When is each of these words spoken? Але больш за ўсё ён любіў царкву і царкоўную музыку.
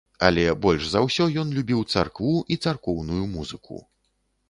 Але 0.27 0.45
больш 0.63 0.87
за 0.93 1.03
ўсё 1.09 1.27
ён 1.43 1.53
любіў 1.59 1.85
царкву 1.95 2.35
і 2.55 2.61
царкоўную 2.67 3.23
музыку. 3.39 3.83